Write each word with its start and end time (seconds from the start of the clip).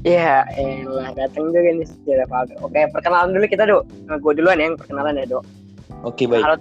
Iya, 0.00 0.48
elah 0.56 1.12
datang 1.12 1.52
juga 1.52 1.76
nih 1.76 1.84
si 1.84 2.08
Revaldo. 2.08 2.56
Oke, 2.64 2.88
perkenalan 2.88 3.36
dulu 3.36 3.44
kita, 3.44 3.68
Dok. 3.68 3.84
Nah, 4.08 4.16
gue 4.16 4.32
duluan 4.32 4.56
ya 4.56 4.72
yang 4.72 4.76
perkenalan 4.80 5.20
ya, 5.20 5.28
Dok. 5.28 5.44
Oke 6.08 6.24
baik. 6.24 6.40
Halo. 6.40 6.56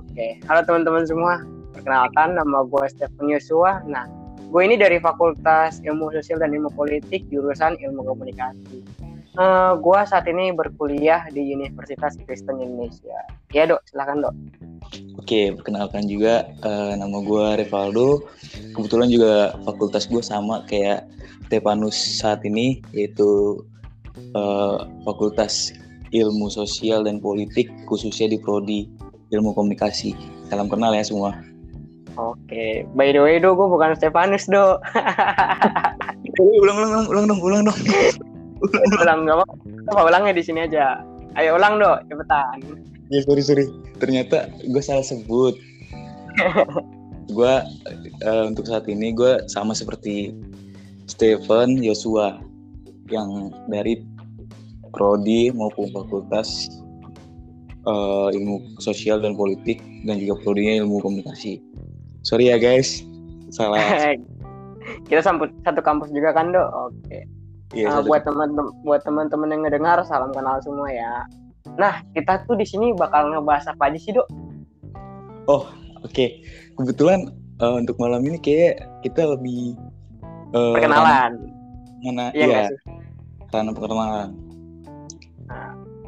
Oke, 0.00 0.40
halo 0.48 0.60
teman-teman 0.64 1.04
semua. 1.04 1.44
Perkenalkan 1.76 2.40
nama 2.40 2.64
gue 2.64 2.84
Stephen 2.88 3.28
Yosua. 3.28 3.84
Nah, 3.84 4.08
gue 4.48 4.62
ini 4.64 4.80
dari 4.80 4.96
Fakultas 4.96 5.84
Ilmu 5.84 6.08
Sosial 6.16 6.40
dan 6.40 6.56
Ilmu 6.56 6.72
Politik 6.72 7.28
jurusan 7.28 7.76
Ilmu 7.76 8.00
Komunikasi. 8.08 8.80
Eh, 9.36 9.72
gue 9.76 10.00
saat 10.08 10.24
ini 10.24 10.48
berkuliah 10.56 11.28
di 11.28 11.52
Universitas 11.52 12.16
Kristen 12.24 12.56
Indonesia. 12.56 13.20
Ya, 13.52 13.68
Dok, 13.68 13.84
silakan, 13.84 14.24
Dok. 14.24 14.34
Oke 15.20 15.50
perkenalkan 15.52 16.06
juga 16.06 16.46
eh, 16.48 16.92
nama 16.96 17.18
gue 17.20 17.46
Revaldo. 17.60 18.24
Kebetulan 18.76 19.08
juga 19.08 19.56
fakultas 19.64 20.04
gue 20.04 20.20
sama 20.20 20.60
kayak 20.68 21.08
Stepanus 21.48 21.96
saat 21.96 22.44
ini 22.44 22.84
yaitu 22.92 23.62
eh, 24.36 24.78
Fakultas 25.08 25.72
Ilmu 26.12 26.52
Sosial 26.52 27.08
dan 27.08 27.18
Politik 27.18 27.72
khususnya 27.88 28.30
di 28.30 28.38
prodi 28.38 28.84
Ilmu 29.32 29.56
Komunikasi. 29.56 30.12
Salam 30.52 30.68
kenal 30.68 30.94
ya 30.94 31.02
semua. 31.02 31.34
Oke, 32.16 32.88
by 32.96 33.12
the 33.12 33.20
way, 33.20 33.36
Dok, 33.36 33.60
gue 33.60 33.68
bukan 33.68 33.92
Stefanus, 33.92 34.48
Dok. 34.48 34.80
ulang 36.40 36.76
ulang 36.80 36.90
ulang 36.92 37.06
ulang 37.12 37.24
dong 37.28 37.40
ulang 37.44 37.62
dong. 37.68 37.78
ulang, 39.04 39.18
nggak 39.28 39.36
apa 39.36 39.44
apa 39.92 40.00
ulangnya 40.08 40.32
di 40.32 40.42
sini 40.44 40.64
aja. 40.64 41.04
Ayo 41.36 41.60
ulang, 41.60 41.76
Dok, 41.76 42.08
cepetan. 42.08 42.56
Ya 43.12 43.20
sorry 43.20 43.42
sorry. 43.44 43.64
Ternyata 44.00 44.48
gue 44.64 44.82
salah 44.82 45.04
sebut. 45.04 45.60
gue 47.30 47.52
eh, 48.22 48.44
untuk 48.46 48.66
saat 48.66 48.86
ini 48.86 49.10
gue 49.12 49.44
sama 49.50 49.74
seperti 49.74 50.30
Stephen 51.10 51.78
Yosua 51.82 52.38
yang 53.10 53.54
dari 53.70 54.02
prodi 54.94 55.50
maupun 55.54 55.90
fakultas 55.90 56.70
eh, 57.86 58.28
ilmu 58.34 58.78
sosial 58.78 59.22
dan 59.22 59.34
politik 59.34 59.82
dan 60.06 60.18
juga 60.22 60.42
prodinya 60.42 60.86
ilmu 60.86 61.02
komunikasi. 61.02 61.62
Sorry 62.26 62.50
ya 62.50 62.58
guys, 62.58 63.06
salah. 63.54 63.78
Kita 65.10 65.22
sambut 65.22 65.50
satu 65.62 65.82
kampus 65.82 66.10
juga 66.14 66.30
kan, 66.34 66.50
Dok? 66.54 66.68
Oke. 66.90 67.26
Iya, 67.74 67.90
Uh, 67.90 67.94
satu- 67.98 68.10
buat 68.10 68.22
teman 68.22 68.48
buat 68.86 69.02
teman-teman 69.02 69.50
yang 69.50 69.62
ngedengar 69.66 69.98
salam 70.06 70.30
kenal 70.30 70.62
semua 70.62 70.86
ya. 70.90 71.26
Nah, 71.74 71.98
kita 72.14 72.46
tuh 72.46 72.54
di 72.54 72.62
sini 72.62 72.94
bakal 72.94 73.34
ngebahas 73.34 73.74
apa 73.74 73.90
aja 73.90 73.98
sih, 73.98 74.14
Dok? 74.14 74.26
Oke, 76.06 76.46
kebetulan 76.78 77.34
eh, 77.58 77.74
untuk 77.74 77.98
malam 77.98 78.22
ini 78.22 78.38
kayak 78.38 78.78
kita 79.02 79.26
lebih 79.34 79.74
eh, 80.54 80.74
Perkenalan. 80.78 81.50
Mana? 82.06 82.30
Iya 82.30 82.70
karena 83.50 83.70
perkenalan. 83.72 84.30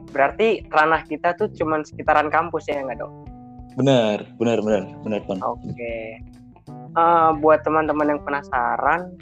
Berarti 0.08 0.64
ranah 0.72 1.04
kita 1.04 1.36
tuh 1.36 1.52
cuman 1.52 1.84
sekitaran 1.84 2.32
kampus 2.32 2.66
ya 2.66 2.80
nggak, 2.80 2.98
Dok? 2.98 3.12
Benar, 3.78 4.24
benar, 4.40 4.58
benar, 4.64 4.82
benar, 5.04 5.20
Pon. 5.28 5.38
Oke. 5.44 6.18
Eh, 6.96 7.30
buat 7.38 7.60
teman-teman 7.62 8.16
yang 8.16 8.20
penasaran, 8.24 9.14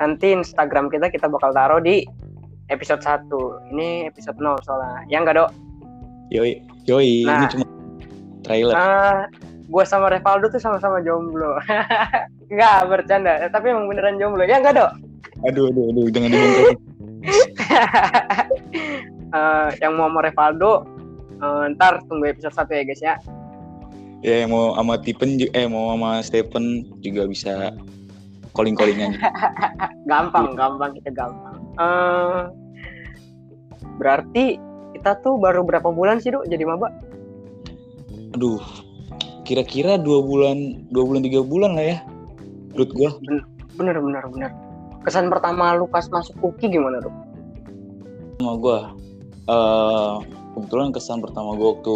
nanti 0.00 0.32
Instagram 0.32 0.88
kita 0.88 1.10
kita 1.10 1.26
bakal 1.28 1.52
taruh 1.52 1.82
di 1.82 2.06
episode 2.70 3.02
1. 3.02 3.28
Ini 3.74 4.08
episode 4.08 4.38
0 4.38 4.56
soalnya. 4.64 5.04
Ya 5.10 5.20
nggak, 5.20 5.36
Dok? 5.36 5.50
Yoi, 6.32 6.58
yoi, 6.90 7.22
ini 7.22 7.30
Nah. 7.30 7.50
cuma 7.50 7.65
trailer. 8.46 8.74
Ah, 8.78 9.26
gue 9.66 9.84
sama 9.84 10.06
Revaldo 10.06 10.46
tuh 10.46 10.62
sama-sama 10.62 11.02
jomblo. 11.02 11.58
Enggak, 12.52 12.86
bercanda. 12.86 13.42
Eh, 13.42 13.50
Tapi 13.50 13.74
emang 13.74 13.90
beneran 13.90 14.22
jomblo. 14.22 14.46
Ya 14.46 14.62
enggak, 14.62 14.78
Dok? 14.78 14.90
Aduh, 15.50 15.74
aduh, 15.74 15.90
aduh, 15.90 16.06
jangan 16.14 16.30
dibongkar. 16.30 16.66
Eh, 19.26 19.68
yang 19.82 19.98
mau 19.98 20.06
sama 20.06 20.22
Revaldo, 20.22 20.86
eh, 21.42 21.64
ntar 21.74 21.98
tunggu 22.06 22.30
episode 22.30 22.54
1 22.54 22.78
ya, 22.78 22.82
guys 22.86 23.02
ya. 23.02 23.14
ya, 24.22 24.34
yang 24.46 24.54
mau 24.54 24.72
sama 24.78 24.94
Tipen, 25.02 25.36
eh 25.50 25.66
mau 25.66 25.92
sama 25.92 26.22
Stephen 26.22 26.86
juga 27.02 27.26
bisa 27.26 27.74
calling-callingan. 28.54 29.18
Gampang, 30.10 30.54
gampang. 30.54 30.94
Kita 30.96 31.10
gampang. 31.10 31.58
Eh, 31.76 32.40
berarti 33.98 34.56
kita 34.94 35.18
tuh 35.20 35.36
baru 35.36 35.66
berapa 35.66 35.90
bulan 35.90 36.22
sih, 36.22 36.32
Dok, 36.32 36.46
jadi 36.48 36.62
maba? 36.64 36.88
Aduh, 38.36 38.60
kira-kira 39.48 39.96
dua 39.96 40.20
bulan, 40.20 40.84
dua 40.92 41.08
bulan 41.08 41.24
tiga 41.24 41.40
bulan 41.40 41.72
lah 41.72 41.96
ya. 41.96 41.98
Menurut 42.76 42.90
gua, 42.92 43.10
Bener, 43.80 43.96
bener, 43.96 44.24
bener. 44.28 44.50
Kesan 45.08 45.32
pertama 45.32 45.72
lu 45.72 45.88
pas 45.88 46.04
masuk 46.12 46.36
UKI 46.44 46.76
gimana, 46.76 47.00
Dok? 47.00 47.14
sama 48.36 48.54
gua. 48.60 48.80
eh 49.46 50.14
kebetulan 50.52 50.92
kesan 50.92 51.24
pertama 51.24 51.56
gua 51.56 51.80
waktu 51.80 51.94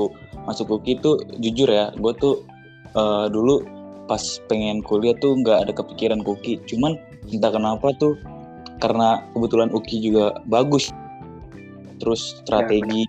masuk 0.48 0.80
UKI 0.80 0.96
itu 0.96 1.10
jujur 1.44 1.68
ya, 1.68 1.92
gua 2.00 2.16
tuh 2.16 2.40
eh, 2.96 3.26
dulu 3.28 3.60
pas 4.08 4.22
pengen 4.48 4.80
kuliah 4.80 5.12
tuh 5.20 5.36
nggak 5.44 5.68
ada 5.68 5.72
kepikiran 5.76 6.24
ke 6.24 6.28
UKI. 6.40 6.54
Cuman 6.64 6.96
entah 7.28 7.52
kenapa 7.52 7.92
tuh 8.00 8.16
karena 8.80 9.28
kebetulan 9.36 9.68
UKI 9.76 9.96
juga 10.08 10.40
bagus. 10.48 10.88
Terus 12.00 12.40
strategi, 12.40 13.04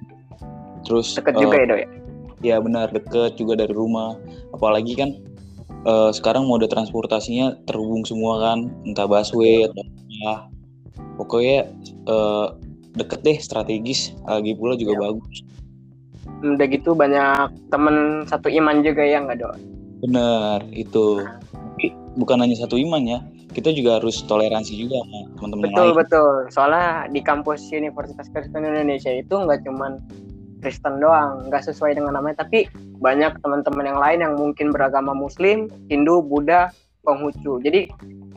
terus 0.83 1.15
Deket 1.15 1.39
eh, 1.39 1.41
juga 1.47 1.55
ya, 1.55 1.65
Dok 1.71 1.79
ya? 1.79 2.00
Ya 2.41 2.57
benar 2.57 2.89
deket 2.89 3.37
juga 3.37 3.53
dari 3.55 3.73
rumah. 3.73 4.17
Apalagi 4.51 4.97
kan 4.97 5.09
eh, 5.85 6.11
sekarang 6.13 6.45
mode 6.45 6.65
transportasinya 6.65 7.57
terhubung 7.65 8.05
semua 8.05 8.41
kan, 8.41 8.69
entah 8.85 9.05
busway 9.05 9.65
atau 9.69 9.81
apa. 9.81 10.33
Pokoknya 11.17 11.69
eh, 12.09 12.47
deket 12.97 13.19
deh 13.21 13.37
strategis. 13.37 14.13
Lagi 14.25 14.57
pula 14.57 14.73
juga 14.75 14.97
Ya. 14.97 15.01
bagus. 15.09 15.37
Udah 16.41 16.65
gitu 16.65 16.97
banyak 16.97 17.53
temen 17.69 18.25
satu 18.25 18.49
iman 18.49 18.81
juga 18.81 19.05
ya 19.05 19.21
nggak, 19.21 19.37
Dok? 19.37 19.55
Bener 20.01 20.59
itu. 20.73 21.21
Bukan 22.17 22.41
hanya 22.41 22.57
satu 22.57 22.75
iman 22.81 23.01
ya. 23.05 23.19
Kita 23.51 23.69
juga 23.75 23.99
harus 23.99 24.23
toleransi 24.25 24.73
juga 24.79 25.03
sama 25.05 25.19
teman-teman 25.37 25.61
Betul 25.69 25.87
lain. 25.91 25.97
betul. 26.01 26.31
Soalnya 26.49 26.87
di 27.11 27.21
kampus 27.21 27.67
Universitas 27.69 28.25
Kristen 28.31 28.63
Indonesia 28.65 29.11
itu 29.11 29.35
nggak 29.37 29.61
cuman 29.67 29.99
Kristen 30.61 31.01
doang, 31.01 31.49
nggak 31.49 31.65
sesuai 31.65 31.97
dengan 31.97 32.15
namanya, 32.21 32.45
tapi 32.45 32.69
banyak 33.01 33.41
teman-teman 33.41 33.85
yang 33.89 33.99
lain 33.99 34.19
yang 34.21 34.33
mungkin 34.37 34.69
beragama 34.69 35.11
Muslim, 35.11 35.67
Hindu, 35.89 36.21
Buddha, 36.21 36.69
Konghucu. 37.01 37.57
Jadi 37.65 37.89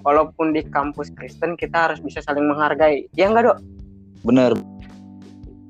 walaupun 0.04 0.56
di 0.56 0.64
kampus 0.64 1.12
Kristen 1.16 1.56
kita 1.56 1.88
harus 1.90 2.00
bisa 2.00 2.24
saling 2.24 2.48
menghargai. 2.48 3.08
Ya 3.16 3.28
nggak 3.28 3.44
dok? 3.44 3.58
Bener. 4.24 4.56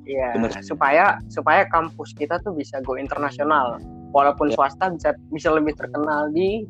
Iya. 0.06 0.36
Supaya 0.62 1.18
supaya 1.32 1.66
kampus 1.70 2.14
kita 2.14 2.38
tuh 2.42 2.54
bisa 2.54 2.78
go 2.84 2.94
internasional. 2.94 3.80
Walaupun 4.14 4.54
Ya. 4.54 4.54
swasta 4.54 4.94
bisa 4.94 5.10
bisa 5.34 5.50
lebih 5.50 5.74
terkenal 5.74 6.30
di 6.30 6.62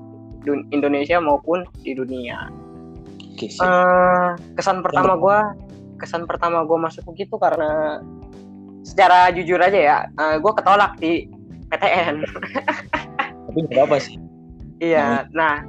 Indonesia 0.72 1.20
maupun 1.20 1.64
di 1.84 1.92
dunia. 1.92 2.48
Oke. 3.34 3.52
Eh, 3.52 4.30
kesan 4.56 4.80
pertama 4.80 5.16
gue 5.18 5.38
kesan 5.98 6.28
pertama 6.28 6.64
gue 6.64 6.78
masuk 6.78 7.06
UKI 7.10 7.26
itu 7.26 7.36
karena 7.38 8.00
secara 8.84 9.28
jujur 9.30 9.56
aja 9.58 9.74
ya 9.74 9.98
gue 10.36 10.52
ketolak 10.52 10.92
di 10.96 11.26
PTN 11.66 12.20
Tapi 13.44 13.58
nggak 13.64 13.82
apa 13.82 13.96
sih. 13.98 14.16
iya 14.78 15.24
nah 15.30 15.64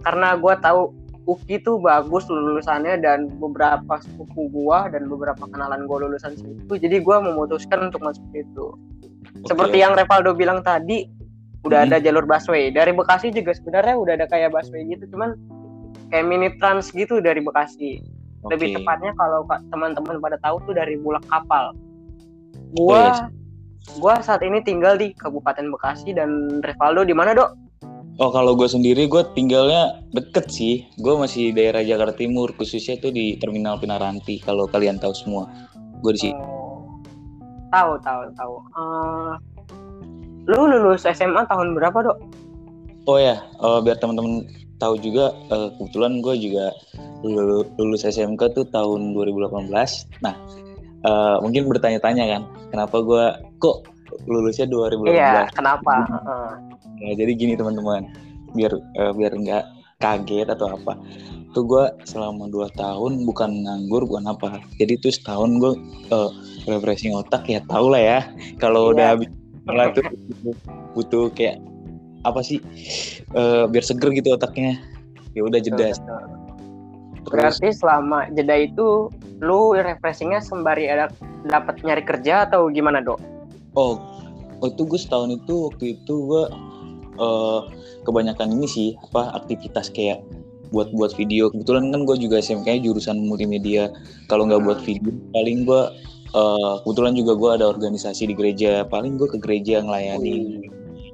karena 0.00 0.34
gue 0.34 0.54
tahu 0.58 0.94
UKI 1.22 1.58
itu 1.58 1.76
bagus 1.76 2.24
lulusannya 2.26 2.98
dan 2.98 3.28
beberapa 3.36 3.98
sepupu 3.98 4.48
gue 4.48 4.78
dan 4.88 5.06
beberapa 5.06 5.44
kenalan 5.44 5.84
gue 5.84 5.98
lulusan 6.00 6.32
situ 6.32 6.72
jadi 6.72 6.96
gue 6.96 7.16
memutuskan 7.20 7.84
untuk 7.84 8.00
masuk 8.00 8.24
itu 8.32 8.74
seperti 9.44 9.78
yang 9.78 9.92
Revaldo 9.92 10.32
bilang 10.32 10.60
tadi 10.60 11.06
udah 11.60 11.84
Hmm. 11.84 11.92
ada 11.92 12.00
jalur 12.00 12.24
busway 12.24 12.70
dari 12.70 12.90
Bekasi 12.90 13.28
juga 13.28 13.52
sebenarnya 13.52 13.94
udah 13.94 14.12
ada 14.14 14.26
kayak 14.26 14.48
busway 14.48 14.80
gitu 14.86 15.04
cuman 15.08 15.36
kayak 16.08 16.24
mini 16.24 16.48
trans 16.56 16.88
gitu 16.88 17.20
dari 17.20 17.38
Bekasi 17.38 18.00
lebih 18.48 18.72
Oke. 18.72 18.76
tepatnya 18.80 19.12
kalau 19.14 19.44
ka- 19.44 19.60
teman-teman 19.68 20.16
pada 20.18 20.40
tahu 20.40 20.56
tuh 20.64 20.72
dari 20.72 20.96
Bulak 20.96 21.20
Kapal. 21.26 21.76
Gua 22.74 22.98
iya. 22.98 23.26
gua 23.98 24.14
saat 24.22 24.42
ini 24.46 24.62
tinggal 24.62 24.94
di 24.94 25.10
Kabupaten 25.16 25.70
Bekasi 25.74 26.14
dan 26.14 26.62
Revaldo 26.62 27.02
di 27.02 27.14
mana, 27.14 27.34
Dok? 27.34 27.70
Oh 28.20 28.28
kalau 28.28 28.52
gue 28.52 28.68
sendiri 28.68 29.08
gue 29.08 29.24
tinggalnya 29.32 30.04
deket 30.12 30.52
sih. 30.52 30.84
Gue 31.00 31.16
masih 31.16 31.56
daerah 31.56 31.80
Jakarta 31.80 32.20
Timur 32.20 32.52
khususnya 32.52 33.00
tuh 33.00 33.08
di 33.16 33.40
Terminal 33.40 33.80
Pinaranti 33.80 34.44
kalau 34.44 34.68
kalian 34.68 35.00
tahu 35.00 35.16
semua. 35.16 35.48
Gue 36.04 36.12
di 36.12 36.28
sini. 36.28 36.36
Oh, 36.36 36.84
tahu, 37.72 37.96
tahu, 38.04 38.22
tahu. 38.36 38.54
Eh, 38.76 39.32
lu 40.52 40.68
lulus 40.68 41.08
SMA 41.08 41.48
tahun 41.48 41.72
berapa, 41.72 41.96
Dok? 42.12 42.18
Oh 43.08 43.16
ya, 43.16 43.40
eh, 43.40 43.78
biar 43.80 43.96
teman-teman 43.96 44.44
tahu 44.76 45.00
juga 45.00 45.32
eh, 45.48 45.72
kebetulan 45.80 46.20
gue 46.20 46.34
juga 46.36 46.76
lulu- 47.24 47.72
lulus 47.80 48.04
SMK 48.04 48.52
tuh 48.52 48.68
tahun 48.68 49.16
2018. 49.16 49.72
Nah, 50.20 50.36
eh, 51.04 51.36
mungkin 51.40 51.68
bertanya-tanya 51.70 52.24
kan, 52.28 52.42
kenapa 52.72 52.96
gue 53.00 53.24
kok 53.60 53.88
lulusnya 54.26 54.66
2018? 54.68 55.14
Iya, 55.14 55.46
kenapa? 55.54 55.94
Heeh. 56.08 56.48
Ya, 57.00 57.10
jadi 57.24 57.32
gini 57.36 57.52
teman-teman, 57.56 58.10
biar 58.52 58.72
eh, 58.76 59.12
biar 59.16 59.32
nggak 59.32 59.64
kaget 60.00 60.48
atau 60.48 60.74
apa 60.74 60.96
tuh 61.50 61.66
gue 61.66 61.84
selama 62.06 62.46
dua 62.46 62.70
tahun 62.78 63.26
bukan 63.26 63.66
nganggur 63.66 64.06
bukan 64.06 64.30
apa 64.30 64.62
jadi 64.78 64.94
tuh 65.02 65.10
setahun 65.10 65.58
gue 65.58 65.72
uh, 66.14 66.30
refreshing 66.70 67.10
otak 67.10 67.42
ya 67.50 67.58
tau 67.66 67.90
lah 67.90 67.98
ya 67.98 68.20
kalau 68.62 68.90
Iya. 68.90 68.92
udah 68.94 69.06
habis 69.10 69.28
sekolah 69.66 69.86
tuh 69.92 70.02
butuh, 70.06 70.56
butuh 70.94 71.24
kayak 71.34 71.56
apa 72.22 72.40
sih 72.46 72.62
uh, 73.34 73.66
biar 73.66 73.82
seger 73.82 74.14
gitu 74.14 74.38
otaknya 74.38 74.78
ya 75.34 75.42
udah 75.42 75.58
jeda 75.58 75.90
terus 75.90 77.60
Berarti 77.60 77.68
selama 77.76 78.30
jeda 78.32 78.56
itu 78.56 79.10
lu 79.40 79.72
refreshingnya 79.72 80.40
sembari 80.40 80.86
ada 80.86 81.08
dapat 81.44 81.80
nyari 81.80 82.04
kerja 82.04 82.44
atau 82.46 82.68
gimana 82.68 83.00
dok? 83.00 83.18
oh 83.74 83.96
waktu 84.60 84.82
gue 84.84 85.00
setahun 85.00 85.32
itu 85.32 85.72
waktu 85.72 85.84
itu 85.96 86.14
gue 86.28 86.44
uh, 87.16 87.60
kebanyakan 88.04 88.52
ini 88.60 88.66
sih 88.68 88.88
apa 89.10 89.32
aktivitas 89.36 89.88
kayak 89.90 90.20
buat 90.70 90.92
buat 90.94 91.10
video 91.16 91.50
kebetulan 91.50 91.90
kan 91.90 92.06
gue 92.06 92.16
juga 92.20 92.38
SMK 92.38 92.84
jurusan 92.84 93.26
multimedia 93.26 93.90
kalau 94.30 94.46
nggak 94.46 94.62
buat 94.62 94.78
Hmm. 94.78 94.86
video 94.86 95.12
paling 95.34 95.58
gue 95.66 95.82
uh, 96.36 96.74
kebetulan 96.84 97.14
juga 97.18 97.32
gue 97.34 97.50
ada 97.58 97.66
organisasi 97.66 98.30
di 98.30 98.34
gereja 98.38 98.86
paling 98.86 99.18
gue 99.18 99.26
ke 99.26 99.38
gereja 99.42 99.82
ngelayani 99.82 100.70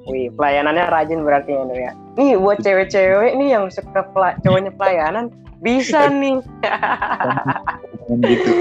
Wih, 0.07 0.31
pelayanannya 0.39 0.87
rajin 0.87 1.19
berarti 1.19 1.51
ya 1.51 1.67
ya. 1.67 1.91
Nih 2.15 2.39
buat 2.39 2.63
cewek-cewek 2.63 3.35
nih 3.35 3.59
yang 3.59 3.67
suka 3.67 4.07
pela- 4.15 4.39
cowoknya 4.39 4.71
pelayanan 4.79 5.27
bisa 5.59 6.07
nih. 6.23 6.39
gitu 8.07 8.51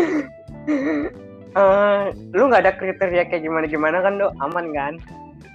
Eh, 1.56 2.04
lu 2.37 2.52
nggak 2.52 2.69
ada 2.69 2.72
kriteria 2.76 3.32
kayak 3.32 3.48
gimana 3.48 3.64
gimana 3.64 4.04
kan 4.04 4.20
dok? 4.20 4.37
Aman 4.44 4.76
kan? 4.76 5.00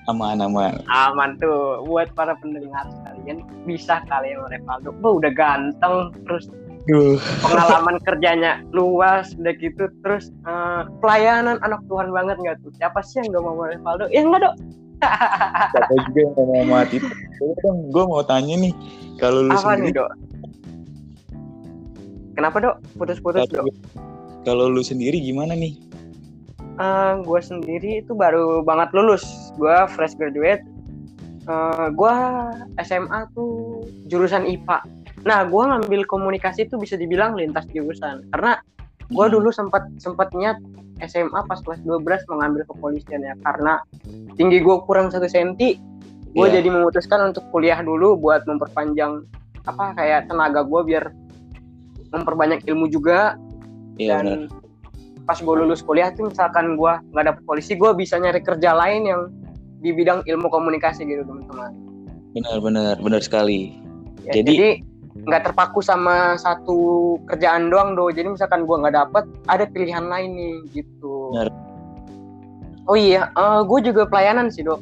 aman 0.09 0.41
aman 0.41 0.81
Aman 0.89 1.37
tuh. 1.37 1.85
Buat 1.85 2.09
para 2.17 2.33
pendengar 2.41 2.89
sekalian 2.89 3.45
bisa 3.69 4.01
kalian 4.09 4.41
Revaldo. 4.49 4.97
Wah 4.97 5.13
udah 5.21 5.29
ganteng 5.29 6.09
terus 6.25 6.49
Duh. 6.89 7.21
pengalaman 7.45 8.01
kerjanya 8.01 8.65
luas 8.73 9.37
udah 9.37 9.53
gitu 9.61 9.85
terus 10.01 10.33
eh, 10.49 10.81
pelayanan 10.97 11.61
anak 11.61 11.77
Tuhan 11.85 12.09
banget 12.09 12.41
nggak 12.41 12.57
tuh 12.65 12.73
siapa 12.73 13.05
sih 13.05 13.21
yang 13.21 13.37
gak 13.37 13.45
mau 13.45 13.69
Revaldo 13.69 14.09
ya 14.09 14.25
enggak 14.25 14.49
dok 14.49 14.55
Siapa 15.69 15.93
juga 16.09 16.19
yang 16.25 16.33
mau 16.49 16.81
mati 16.81 16.97
gue 17.69 18.03
mau 18.09 18.25
tanya 18.25 18.65
nih 18.65 18.73
kalau 19.21 19.45
lu 19.45 19.53
apa 19.53 19.77
nih 19.77 19.93
sendiri 19.93 19.93
dok 19.93 20.09
kenapa 22.41 22.57
dok? 22.57 22.75
Putus-putus 22.97 23.45
dok. 23.47 23.69
kalau- 24.41 24.73
lu 24.73 24.81
sendiri 24.81 25.21
gimana 25.21 25.53
nih? 25.53 25.77
Gue 27.21 27.37
sendiri 27.39 28.01
itu 28.01 28.17
baru 28.17 28.65
banget 28.65 28.89
lulus. 28.91 29.21
Gue 29.53 29.69
fresh 29.93 30.17
graduate. 30.17 30.65
Gue 31.93 32.13
SMA 32.81 33.29
tuh 33.31 33.85
jurusan 34.09 34.45
IPA 34.45 34.81
nah 35.21 35.45
gue 35.45 35.61
ngambil 35.61 36.09
komunikasi 36.09 36.65
itu 36.65 36.81
bisa 36.81 36.97
dibilang 36.97 37.37
lintas 37.37 37.69
jurusan. 37.69 38.25
Karena 38.33 38.57
gue 39.05 39.21
Hmm. 39.21 39.33
dulu 39.37 39.53
sempat 39.53 39.85
sempat 40.01 40.33
niat 40.33 40.57
SMA 40.97 41.45
pas 41.45 41.61
kelas 41.61 41.77
12 41.85 42.25
mengambil 42.25 42.65
kepolisian 42.65 43.21
ya. 43.21 43.37
Karena 43.45 43.77
tinggi 44.33 44.57
gue 44.57 44.75
kurang 44.81 45.13
satu 45.13 45.29
senti 45.29 45.77
gue 46.33 46.47
Iya. 46.49 46.57
jadi 46.57 46.73
memutuskan 46.73 47.29
untuk 47.29 47.45
kuliah 47.53 47.77
dulu 47.85 48.17
buat 48.17 48.41
memperpanjang 48.49 49.21
apa 49.61 49.93
kayak 49.93 50.25
tenaga 50.25 50.65
gue 50.65 50.81
biar 50.89 51.13
memperbanyak 52.11 52.63
ilmu 52.67 52.87
juga. 52.87 53.35
Iya 53.99 54.23
dan 54.23 54.47
pas 55.27 55.37
gue 55.37 55.53
lulus 55.53 55.85
kuliah 55.85 56.09
tuh 56.11 56.27
misalkan 56.27 56.75
gue 56.75 56.93
nggak 57.13 57.25
dapet 57.27 57.43
polisi 57.45 57.77
gue 57.77 57.91
bisa 57.93 58.17
nyari 58.17 58.41
kerja 58.41 58.73
lain 58.73 59.05
yang 59.05 59.21
di 59.81 59.93
bidang 59.93 60.21
ilmu 60.25 60.49
komunikasi 60.49 61.05
gitu 61.05 61.23
teman-teman. 61.23 61.71
Benar 62.35 62.57
benar. 62.61 62.95
Benar 62.99 63.21
sekali. 63.23 63.75
Ya, 64.27 64.41
Jadi- 64.41 64.85
nggak 65.11 65.43
terpaku 65.51 65.83
sama 65.83 66.39
satu 66.39 67.19
kerjaan 67.27 67.67
doang 67.67 67.99
do. 67.99 68.07
Jadi 68.09 68.31
misalkan 68.31 68.63
gue 68.63 68.75
nggak 68.79 68.95
dapet 68.95 69.23
ada 69.51 69.67
pilihan 69.67 70.07
lain 70.07 70.29
nih 70.35 70.55
gitu. 70.71 71.35
Benar. 71.35 71.49
oh 72.89 72.97
iya 72.97 73.29
gue 73.63 73.79
juga 73.85 74.09
pelayanan 74.09 74.49
sih 74.49 74.65
do. 74.65 74.81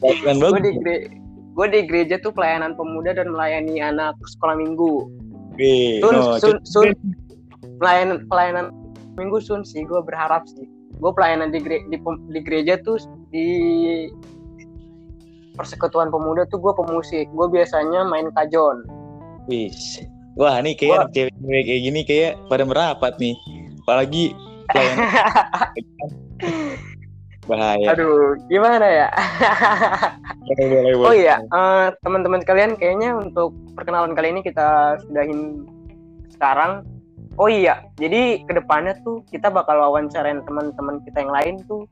Gue 0.00 0.14
bagus 0.24 0.62
di 0.64 0.72
gere- 0.80 1.06
gue 1.52 1.66
di 1.68 1.80
gereja 1.90 2.16
tuh 2.22 2.30
pelayanan 2.30 2.78
pemuda 2.78 3.12
dan 3.12 3.34
melayani 3.34 3.82
anak 3.82 4.14
sekolah 4.24 4.54
minggu 4.56 5.10
Wih, 5.58 5.98
sun 6.00 6.14
no, 6.14 6.38
sun 6.38 6.56
sun 6.62 6.88
pelayanan 7.82 8.24
pelayanan 8.30 8.70
minggu 9.18 9.42
sun 9.42 9.66
sih 9.66 9.82
gue 9.82 10.00
berharap 10.06 10.46
sih 10.46 10.64
gue 10.98 11.10
pelayanan 11.14 11.50
di, 11.50 11.58
gere- 11.58 11.86
di 11.90 11.98
di 12.30 12.40
gereja 12.42 12.78
tuh 12.82 12.98
di 13.34 13.46
persekutuan 15.58 16.14
pemuda 16.14 16.46
tuh 16.46 16.62
gue 16.62 16.70
pemusik 16.74 17.26
gue 17.26 17.46
biasanya 17.50 18.06
main 18.06 18.30
kajon 18.34 18.86
Wis. 19.48 20.04
Wah, 20.36 20.60
nih 20.60 20.76
kayak 20.76 20.92
Wah. 20.92 21.00
anak 21.08 21.10
cewek 21.16 21.32
kayak 21.66 21.82
gini 21.82 22.00
kayak 22.04 22.32
pada 22.46 22.62
merapat 22.68 23.16
nih. 23.16 23.32
Apalagi 23.82 24.36
pelayanan 24.68 25.08
bahaya. 27.48 27.96
aduh 27.96 28.36
gimana 28.52 28.84
ya 28.84 29.08
Boleh, 30.48 30.94
boleh, 30.96 31.04
oh 31.04 31.14
iya 31.14 31.36
eh, 31.44 31.86
teman-teman 32.00 32.40
sekalian 32.40 32.72
kayaknya 32.80 33.12
untuk 33.14 33.52
perkenalan 33.76 34.16
kali 34.16 34.32
ini 34.32 34.40
kita 34.40 34.96
sudahin 35.04 35.68
sekarang. 36.32 36.88
Oh 37.38 37.46
iya 37.46 37.86
jadi 38.00 38.42
ke 38.42 38.52
depannya 38.56 38.98
tuh 39.06 39.22
kita 39.30 39.46
bakal 39.46 39.78
wawancarain 39.78 40.42
teman-teman 40.42 40.98
kita 41.06 41.22
yang 41.22 41.30
lain 41.30 41.54
tuh 41.70 41.86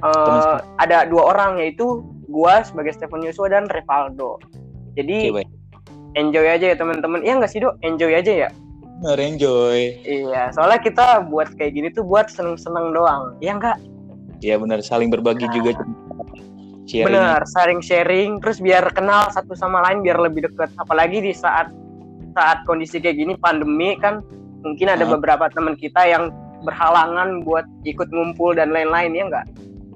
Teman- 0.00 0.64
ada 0.80 1.04
dua 1.04 1.28
orang 1.36 1.60
yaitu 1.60 2.00
gua 2.32 2.64
sebagai 2.64 2.96
Stephen 2.96 3.20
Yusua 3.20 3.52
dan 3.52 3.68
Revaldo 3.68 4.40
jadi 4.96 5.32
baik. 5.32 5.48
enjoy 6.16 6.46
aja 6.48 6.66
ya 6.72 6.76
teman-teman. 6.76 7.24
Iya 7.24 7.40
nggak 7.40 7.52
sih 7.52 7.60
dok? 7.64 7.80
Enjoy 7.80 8.12
aja 8.12 8.32
ya? 8.32 8.48
Bener, 9.02 9.18
enjoy. 9.18 9.98
iya 10.06 10.52
soalnya 10.54 10.78
kita 10.78 11.26
buat 11.26 11.50
kayak 11.58 11.72
gini 11.74 11.88
tuh 11.90 12.06
buat 12.06 12.30
seneng-seneng 12.30 12.94
doang. 12.94 13.34
Iya 13.42 13.58
nggak? 13.58 13.76
Ya 14.42 14.58
benar, 14.58 14.82
saling 14.82 15.10
berbagi 15.10 15.46
juga 15.54 15.74
sharing. 16.84 17.06
bener 17.10 17.40
sharing 17.46 17.80
sharing 17.80 18.30
terus 18.38 18.58
biar 18.58 18.84
kenal 18.90 19.30
satu 19.30 19.54
sama 19.54 19.82
lain 19.86 20.00
biar 20.00 20.18
lebih 20.18 20.46
dekat 20.46 20.70
apalagi 20.76 21.18
di 21.18 21.32
saat 21.32 21.70
saat 22.32 22.64
kondisi 22.64 22.96
kayak 22.96 23.16
gini 23.16 23.32
pandemi 23.36 23.94
kan 23.96 24.24
mungkin 24.62 24.88
ada 24.88 25.04
Ah. 25.04 25.10
beberapa 25.10 25.46
teman 25.50 25.74
kita 25.74 26.02
yang 26.04 26.30
berhalangan 26.62 27.42
buat 27.42 27.66
ikut 27.82 28.08
ngumpul 28.08 28.54
dan 28.54 28.70
lain-lain 28.70 29.12
ya 29.12 29.24
nggak 29.26 29.46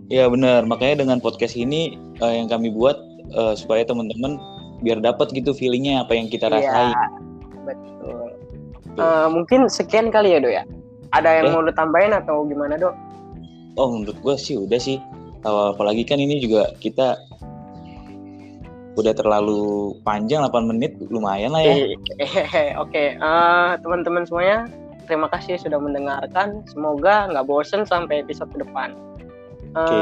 Ya 0.06 0.30
benar, 0.30 0.62
makanya 0.62 1.02
dengan 1.02 1.18
podcast 1.18 1.58
ini 1.58 1.98
eh, 2.22 2.32
yang 2.38 2.46
kami 2.46 2.70
buat 2.70 2.94
eh, 3.26 3.54
supaya 3.58 3.82
teman-teman 3.82 4.38
biar 4.78 5.02
dapat 5.02 5.34
gitu 5.34 5.50
feelingnya 5.50 6.06
apa 6.06 6.14
yang 6.14 6.30
kita 6.30 6.46
rasain. 6.46 6.94
Iya, 6.94 7.06
betul. 7.66 8.26
Eh, 8.94 9.26
mungkin 9.26 9.66
sekian 9.66 10.14
kali 10.14 10.30
ya 10.30 10.38
dok 10.38 10.54
ya. 10.54 10.62
Ada 11.11 11.42
yang 11.42 11.46
Ya. 11.50 11.52
mau 11.52 11.62
lu 11.66 11.75
tambahin 11.75 12.14
atau 12.14 12.46
gimana 12.46 12.78
dok? 12.78 12.94
Oh 13.75 13.90
menurut 13.90 14.14
gue 14.14 14.34
sih 14.38 14.54
udah 14.54 14.78
sih. 14.78 15.02
Apalagi 15.46 16.02
kan 16.02 16.18
ini 16.18 16.42
juga 16.42 16.74
kita 16.82 17.14
udah 18.96 19.12
terlalu 19.12 19.92
panjang 20.02 20.42
8 20.48 20.72
menit 20.72 20.96
lumayan 21.12 21.52
lah 21.52 21.62
ya. 21.62 21.74
Eh, 22.18 22.72
Oke, 22.80 23.14
eh, 23.14 23.70
teman-teman 23.84 24.24
semuanya, 24.24 24.64
terima 25.04 25.28
kasih 25.28 25.60
sudah 25.60 25.76
mendengarkan. 25.76 26.64
Semoga 26.66 27.28
nggak 27.30 27.46
bosen 27.46 27.84
sampai 27.84 28.24
episode 28.24 28.48
ke 28.56 28.64
depan. 28.64 28.96
Eh, 29.76 29.80
Oke. 29.84 30.00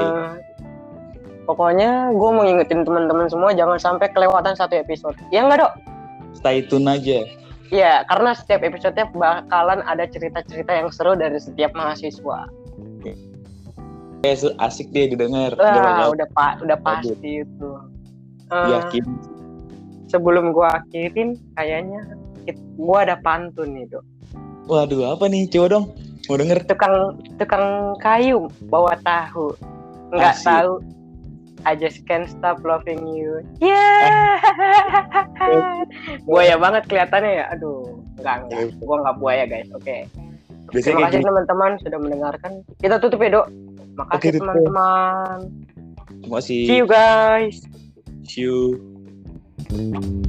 Pokoknya 1.44 2.08
gue 2.08 2.30
mau 2.32 2.40
ngingetin 2.40 2.88
teman-teman 2.88 3.28
semua 3.28 3.52
jangan 3.52 3.76
sampai 3.76 4.08
kelewatan 4.16 4.56
satu 4.56 4.80
episode. 4.80 5.12
Ya 5.28 5.44
nggak 5.44 5.60
dok? 5.60 5.74
Stay 6.32 6.64
tune 6.64 6.88
aja. 6.88 7.20
Iya, 7.68 8.06
karena 8.08 8.32
setiap 8.32 8.64
episodenya 8.64 9.10
bakalan 9.12 9.84
ada 9.84 10.08
cerita-cerita 10.08 10.72
yang 10.72 10.88
seru 10.88 11.18
dari 11.18 11.36
setiap 11.36 11.74
mahasiswa. 11.76 12.48
Su- 13.02 13.33
asik 14.32 14.88
deh 14.90 15.12
didengar. 15.12 15.52
Udah 15.54 15.68
Wah, 15.68 15.84
bakal 15.84 16.08
udah 16.16 16.28
pak, 16.32 16.52
udah 16.64 16.78
pasti 16.80 17.44
itu. 17.44 17.70
Eh, 18.52 18.68
yakin. 18.72 19.04
sebelum 20.08 20.54
gua 20.54 20.78
akhirin, 20.78 21.34
kayaknya 21.58 21.98
gua 22.78 23.02
ada 23.02 23.16
pantun 23.18 23.74
nih 23.74 23.88
dok. 23.90 24.04
Waduh, 24.70 25.16
apa 25.16 25.26
nih? 25.26 25.50
Coba 25.50 25.66
dong. 25.80 25.86
Mau 26.30 26.36
denger? 26.38 26.64
Tukang 26.64 27.18
tukang 27.36 27.98
kayu 28.00 28.48
bawa 28.70 28.96
tahu, 29.02 29.52
nggak 30.14 30.34
Asik. 30.38 30.48
tahu. 30.48 30.72
I 31.64 31.72
just 31.72 32.04
can't 32.04 32.28
stop 32.28 32.60
loving 32.60 33.08
you. 33.08 33.40
Yeah. 33.56 34.36
buaya 36.28 36.60
banget 36.60 36.84
kelihatannya 36.92 37.40
ya. 37.40 37.44
Aduh, 37.56 38.04
enggak 38.20 38.36
enggak. 38.44 38.60
Gua 38.84 38.96
nggak 39.00 39.16
buaya 39.16 39.44
guys. 39.48 39.68
Oke. 39.72 40.04
Biasanya 40.72 40.84
Terima 40.84 41.00
kayak 41.08 41.12
kasih 41.12 41.24
teman-teman 41.24 41.70
sudah 41.80 41.98
mendengarkan. 42.00 42.52
Kita 42.80 42.96
tutup 43.00 43.20
ya 43.24 43.30
dok. 43.40 43.46
Makasih 43.94 44.30
tutup. 44.36 44.42
teman-teman. 44.42 45.38
Terima 46.22 46.36
kasih. 46.40 46.62
See 46.66 46.78
you 46.78 46.88
guys. 46.88 47.56
See 48.26 48.42
you. 48.46 50.20